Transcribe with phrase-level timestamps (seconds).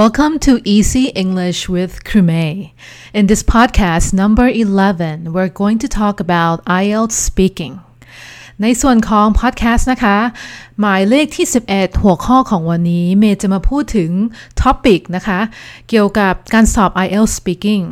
[0.00, 2.72] Welcome to Easy English with Krume.
[3.12, 7.74] In this podcast number 11, we're going to talk about IELTS speaking.
[8.62, 10.18] ในส่วนของ podcast นะคะ
[10.80, 14.10] หมายเลขที่ 11 หัวข้อของวันนี้เมย์จะมาพูดถึง
[14.62, 15.40] topic นะคะ
[15.88, 17.84] เกี่ยวกับการสอบ IELTS speaking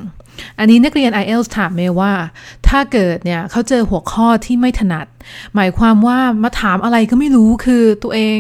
[0.59, 2.13] อันนี้นักเรียน IELTS ถามเมย์ว่า
[2.69, 5.07] ถ้าเกิดเนี่ยเขาเจอหัวข้อที่ไม่ถนัด
[5.55, 8.39] หมายความว่ามาถามอะไรก็ไม่รู้คือตัวเอง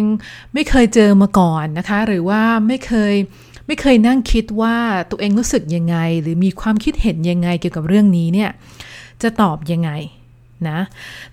[0.54, 3.14] ไม่เคยเจอมาก่อนนะคะ หรือว่าไม่เคย
[3.66, 4.77] ไม่เคยนั่งคิดว่า
[5.10, 8.50] ตัวเองรู้สึกยังไง หรือมีความคิดเห็นยังไงเกี่ยวกับเรื่องนี้เนี่ย
[9.23, 9.91] จะตอบยังไง
[10.68, 10.78] นะ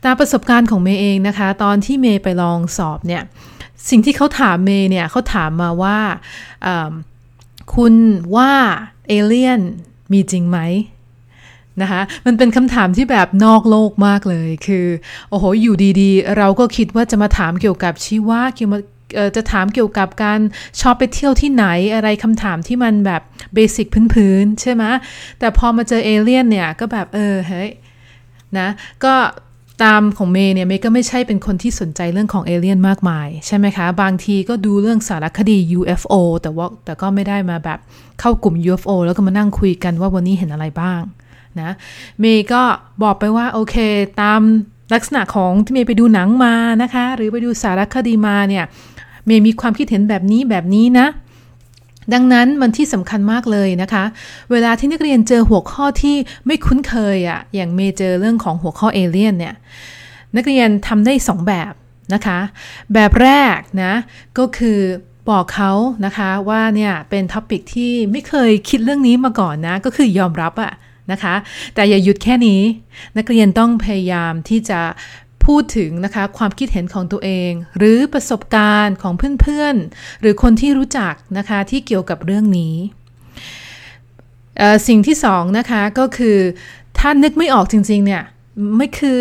[0.03, 3.23] ตามประสบการณ์ของเมย์เองนะคะ ตอนที่เมย์ไปลองสอบเนี่ย
[3.89, 5.99] สิ่งที่เขาถามเมย์เนี่ยเขาถามมาว่า
[7.75, 7.93] คุณ
[8.35, 8.51] ว่า
[9.07, 9.61] เอเลี่ยน
[10.11, 10.59] มีจริงไหม
[11.81, 14.85] นะคะมันเป็นคำถามที่แบบนอกโลกมากเลยคือ
[15.29, 18.81] โอ้โห อยู่ดีๆ เราก็คิดว่าจะมาถามเกี่ยวกับชีวะเกี่ยวกับ
[19.35, 20.39] จะถามเกี่ยวกับการ
[20.81, 23.21] ชอบไปเที่ยวที่ไหนอะไรคำถามที่มันแบบ
[23.53, 24.83] เบสิกพื้นๆใช่ไหม
[25.39, 27.69] แต่พอมาเจอเอเลี่ยนเนี่ยก็แบบเออเฮ้ย
[28.57, 28.67] นะ
[29.05, 29.13] ก็
[29.83, 37.79] ตามของเมย์เนี่ยเมย์ก็ไม่ใช่เป็นคนที่สนใจเรื่องของเอเลี่ยนมากมาย ใช่ไหมคะ บางทีก็ดูเรื่องสารคดี UFO แต่ว่าแต่ก็ไม่ได้มาแบบ
[38.19, 41.01] เข้ากลุ่ม UFO แล้วก็มานั่งคุยกันว่าวันนี้เห็นอะไรบ้าง
[41.61, 41.71] นะ
[42.19, 42.61] เมย์ก็
[43.03, 43.75] บอกไปว่าโอเค
[44.21, 44.41] ตาม
[44.93, 48.65] ลักษณะของที่เมย์ไปดูหนังมานะคะ หรือไปดูสารคดีมาเนี่ย
[49.29, 51.07] เมย์มีความคิดเห็นแบบนี้แบบนี้นะ
[52.13, 54.03] ดังนั้นมันที่สำคัญมากเลยนะคะ
[54.51, 59.55] เวลาที่นักเรียนเจอหัวข้อที่ไม่คุ้นเคยอะอย่างเมย์เจอเรื่องของหัวข้อเอเลี่ยนเนี่ย
[60.35, 61.73] นักเรียนทำได้ 2 แบบ
[62.13, 62.39] นะคะ
[62.93, 63.93] แบบแรกนะ
[64.37, 64.79] ก็คือ
[65.29, 65.71] บอกเขา
[66.05, 70.73] นะคะว่าเนี่ยเป็น topic ที่ไม่เคยคิดเรื่องนี้มาก่อนนะ ก็คือยอมรับอะ
[71.11, 71.35] นะคะ
[71.75, 72.61] แต่อย่าหยุดแค่นี้
[73.17, 74.79] นักเรียนต้องพยายามที่จะ
[75.49, 82.75] พูดถึงนะคะความคิดเห็นของตัวเอง หรือประสบการณ์ของเพื่อนๆ หรือคนที่รู้จักนะคะที่เกี่ยวกับเรื่องนี้
[84.87, 86.37] สิ่งที่สองนะคะก็คือ
[86.97, 88.23] ถ้านึกไม่ออกจริงๆเนี่ย
[88.77, 89.17] ไม่คือ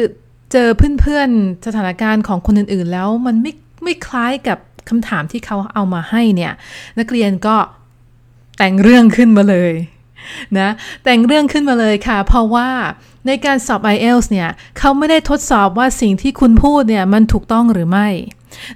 [0.52, 0.68] เจอ
[1.00, 3.52] เพื่อนๆสถานการณ์ของคนอื่นๆ แล้วมันไม่
[3.82, 6.52] ไม่คล้ายกับคำถามที่เขาเอามาให้เนี่ย
[6.98, 7.56] นักเรียนก็
[8.58, 9.72] แต่งเรื่องขึ้นมาเลย
[10.58, 10.68] นะ
[11.04, 12.68] แต่งเรื่องขึ้นมาเลยค่ะ เพราะว่า
[13.26, 14.48] ในการสอบ IELTS เนี่ย
[14.78, 18.08] เขาไม่ได้ทดสอบว่าสิ่งที่คุณพูดเนี่ยมันถูกต้องหรือไม่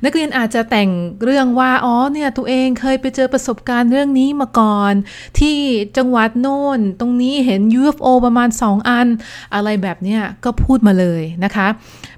[0.04, 0.90] นักเรียนอาจจะแต่ง
[1.24, 4.92] เรื่องว่าอ๋อเนี่ยตัวเองเคยไปเจอประสบการณ์เรื่องนี้มาก่อน
[5.38, 5.56] ที่
[5.96, 9.06] จังหวัดโน่น ตรงนี้เห็น UFO ประมาณ 2 อัน
[9.54, 11.68] อะไรแบบเนี้ยก็พูดมาเลยนะคะ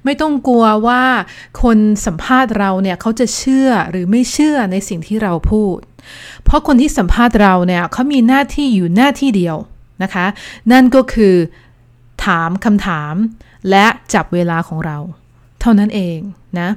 [0.05, 1.03] ไม่ต้องกลัวว่า
[1.62, 5.79] คนสัมภาษณ์เราเนี่ยเขาจะเชื่อหรือไม่เชื่อในสิ่งที่เราพูด
[6.45, 9.56] เพราะคนที่สัมภาษณ์เราเนี่ยเขามีหน้าที่อยู่หน้าที่เดียว
[10.03, 10.27] นะคะ
[10.73, 11.35] นั่นก็คือ
[12.25, 13.15] ถามคำถาม
[13.71, 14.99] และจับเวลาของเรา
[15.61, 16.19] เท่านั้นเอง
[16.61, 16.71] นะ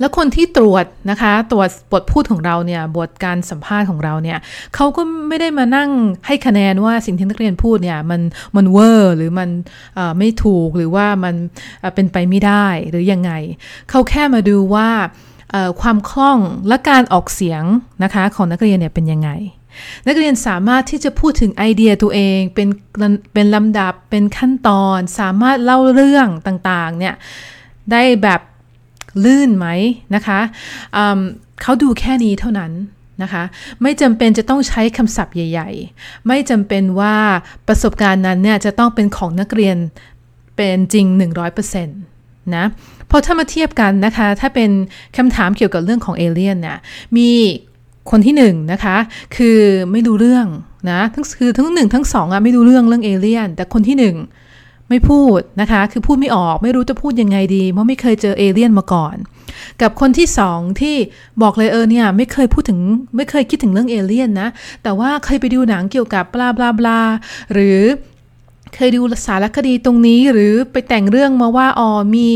[0.00, 4.38] แล้วคนที่ตรวจนะคะตรวจบทพูดของเราเนี่ยบทการสัมภาษณ์ของเราเนี่ย
[4.74, 5.90] เขาก็ไม่ได้มานั่ง
[6.26, 8.20] ให้คะแนนว่าสิ่งที่นักเรียนพูดเนี่ยมัน
[8.56, 9.48] มันเวอร์หรือมัน
[10.18, 11.34] ไม่ถูกหรือว่ามัน
[11.94, 13.32] เป็นไปไม่ได้หรือยังไง
[13.90, 14.88] เขาแค่มาดูว่า
[15.80, 16.38] ความคล่อง
[16.68, 17.62] และการออกเสียง
[18.04, 19.30] นะคะของนักเรียนเนี่ยเป็นยังไง
[20.06, 22.68] นักเรียนสามารถที่จะพูดถึงไอเดียตัวเองเป็น
[23.34, 27.14] เป็นลำดับเป็นขั้นตอนสามารถเล่าเรื่องต่างๆเนี่ย
[27.92, 28.40] ได้แบบ
[29.24, 29.66] ลื่นไหม
[30.14, 30.40] นะคะ
[31.62, 32.72] เขาดูแค่นี้เท่านั้น
[33.22, 33.42] นะคะ
[33.82, 37.16] ไม่จำเป็นจะต้องใช้คำศัพท์ใหญ่ ๆ ไม่จำเป็นว่า
[37.68, 39.76] ประสบการณ์นั้นเนี่ยจะต้องเป็นของนักเรียน
[40.56, 41.06] เป็นจริง
[41.60, 42.64] 100%นะ
[43.10, 44.70] พอถ้ามาเทียบกันนะคะ ถ้าเป็น
[45.16, 46.78] คำถามเกี่ยวกับเรื่องของเอเลี่ยนเนี่ย
[47.16, 47.30] มี
[48.10, 48.96] คนที่หนึ่งนะคะ
[49.36, 49.58] คือ
[49.92, 50.46] ไม่รู้เรื่อง
[50.90, 54.16] นะทั้งคือทั้งหนึ่งทั้งสองอะไม่รู้เรื่องเรื่องเอเลี่ยน แต่คนที่หนึ่ง
[54.88, 59.16] ไม่พูดนะคะ คือพูดไม่ออกไม่รู้จะพูดยังไงดี เพราะไม่เคยเจอเอเลี่ยนมาก่อน
[59.82, 60.96] กับคนที่สองที่
[61.42, 62.78] บอกเลยเออเนี่ยไม่เคยพูดถึง
[63.16, 64.48] ไม่เคยคิดถึงเรื่องเอเลี่ยนนะ
[64.82, 67.00] แต่ว่าเคยไปดูหนังเกี่ยวกับบลาบลาบลา
[67.52, 67.80] หรือ
[68.74, 72.28] เคยดูสารคดีตรงนี้หรือไปแต่งเรื่องมาว่าอ๋อมี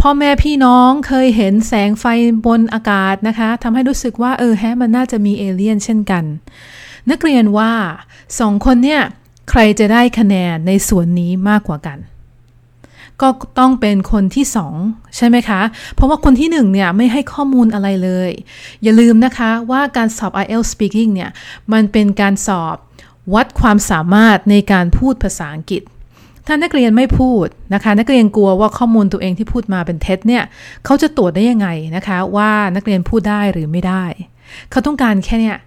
[0.00, 2.04] พ่อแม่พี่น้องเคยเห็นแสงไฟ
[2.46, 6.24] บนอากาศนะคะทำให้รู้สึกว่าเออแฮมันน่าจะมีเอเลี่ยนเช่นกัน
[7.10, 7.72] นักเรียนว่า
[8.40, 9.02] สองคนเนี่ย
[9.50, 11.98] ใครจะได้คะแนนในส่วนนี้มากกว่ากัน
[13.20, 13.28] ก็
[13.58, 14.74] ต้องเป็นคนที่สอง
[15.16, 15.60] ใช่ไหมคะ
[15.94, 18.30] เพราะว่าคนที่หนึ่งเนี่ยไม่ให้ข้อมูลอะไรเลย
[18.82, 21.30] อย่าลืมนะคะว่าการสอบ IELTS speaking เนี่ย
[21.72, 22.76] มันเป็นการสอบ
[23.34, 25.82] วัดความสามารถในการพูดภาษาอังกฤษ
[26.46, 30.44] ถ้านักเรียนไม่พูดนะคะ นักเรียนกลัวว่าข้อมูลตัวเองที่พูดมาเป็นเท็จเนี่ย
[30.84, 34.04] เขาจะตรวจได้ยังไงนะคะ ว่านักเรียนพูดได้หรือไม่ได้
[34.70, 35.58] เขาต้องการแค่เนี่ย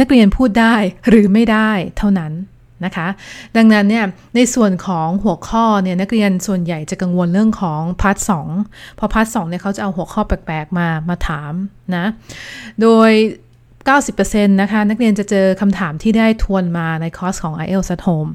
[0.00, 0.74] นักเรียนพูดได้
[1.08, 2.32] หรือไม่ได้เท่านั้น
[2.84, 3.08] นะคะ
[3.56, 4.04] ดังนั้นเนี่ย
[4.36, 8.48] ในส่วนของหัวข้อเนี่ยนักเรียนส่วนใหญ่จะกังวลเรื่องของ part สอง
[8.98, 11.52] พอ part สองเนี่ยเขาจะเอาหัวข้อแปลกๆมามาถาม
[11.96, 12.04] นะ
[12.80, 13.10] โดย
[13.92, 18.30] 90%นะคะนักเรียนจะเจอคำถามที่ได้ทวนมาในคอร์สของ IELTS at Home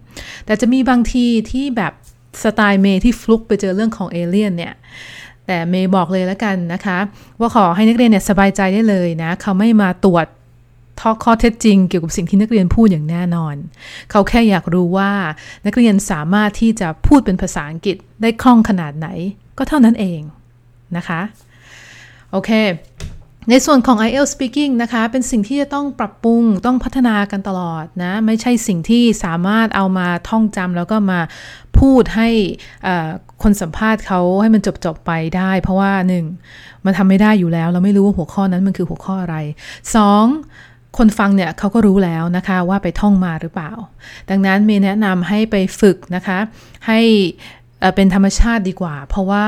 [0.45, 1.93] แต่จะมีบางทีที่แบบ
[2.43, 4.73] สไตล์เมย์ที่ฟลุกไปเจอเรื่องของเอเลี่ยนเนี่ย
[5.47, 6.97] แต่เมย์บอกเลยแล้วกันนะคะ
[7.39, 10.25] ว่าขอให้นักเรียนเนี่ยสบายใจได้เลยนะ เขาไม่มาตรวจ
[10.99, 13.55] ทอข้อเท็จจริงเกี่ยวกับสิ่งที่นักเรียนพูดอย่างแน่นอน
[14.11, 15.11] เขาแค่อยากรู้ว่า
[15.65, 19.07] นักเรียนสามารถที่จะพูดเป็นภาษาอังกฤษได้คล่องขนาดไหน
[19.57, 20.21] ก็เท่านั้นเอง
[20.97, 21.21] นะคะ
[22.31, 22.49] โอเค
[23.49, 31.19] ในส่วนของ IELTS speaking นะคะ เป็นสิ่งที่จะต้องปรับปรุงต้องพัฒนากันตลอดนะ ไม่ใช่สิ่งที่สามารถเอามาท่องจำแล้วก็มา
[31.79, 32.29] พูดให้
[33.43, 36.25] คนสัมภาษณ์เขาให้มันจบๆไปได้ เพราะว่าหนึ่ง
[36.85, 39.37] มันทำไม่ได้อยู่แล้ว เราไม่รู้ว่าหัวข้อนั้นมันคือหัวข้ออะไร
[39.95, 40.25] สอง
[40.97, 43.71] คนฟังเนี่ยเขาก็รู้แล้วนะคะว่าไปท่องมาหรือเปล่า
[44.29, 46.39] ดังนั้นเมย์แนะนำให้ไปฝึกนะคะ
[46.87, 46.99] ให้
[47.95, 49.47] เป็นธรรมชาติดีกว่า เพราะว่า